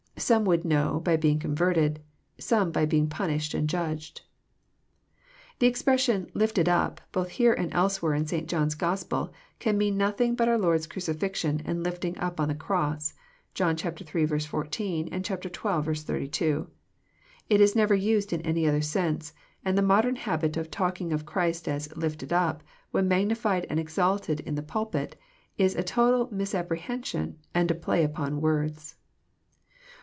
Some 0.17 0.45
would 0.45 0.65
know 0.65 0.99
by 0.99 1.17
being 1.17 1.39
converted, 1.39 1.99
some 2.37 2.71
by 2.71 2.85
being 2.85 3.09
punished 3.09 3.55
and 3.55 3.67
judged. 3.67 4.21
The 5.57 5.65
expression 5.65 6.29
lifted 6.35 6.69
up," 6.69 7.01
both 7.11 7.29
here 7.29 7.53
and 7.53 7.73
elsewhere 7.73 8.13
In 8.13 8.27
St. 8.27 8.47
John's 8.47 8.75
Gospel, 8.75 9.33
can 9.57 9.79
mean 9.79 9.97
nothing 9.97 10.35
but 10.35 10.47
our 10.47 10.59
Lord's 10.59 10.85
crucifixion 10.85 11.63
and 11.65 11.83
ifbiug 11.83 12.21
up 12.21 12.39
on 12.39 12.49
the 12.49 12.55
cross. 12.55 13.15
(John 13.55 13.75
iii. 13.83 14.37
14, 14.39 15.09
and 15.11 15.25
xii. 15.25 15.35
32.) 15.37 16.69
It 17.49 17.59
is 17.59 17.75
never 17.75 17.95
used 17.95 18.31
in 18.31 18.41
any 18.41 18.67
other 18.67 18.81
sense, 18.83 19.33
and 19.65 19.75
the 19.75 19.81
modem 19.81 20.17
habit 20.17 20.55
of 20.55 20.69
talking 20.69 21.11
of 21.11 21.25
Christ 21.25 21.67
as 21.67 21.97
lifted 21.97 22.31
up," 22.31 22.61
when 22.91 23.07
magnified 23.07 23.65
and 23.71 23.79
exalted 23.79 24.39
in 24.41 24.53
the 24.53 24.61
pulpit, 24.61 25.15
is 25.57 25.73
a 25.75 25.81
total 25.81 26.29
misapprehension, 26.31 27.39
and 27.55 27.71
a 27.71 27.75
play 27.75 28.03
upon 28.03 28.39
words. 28.39 28.97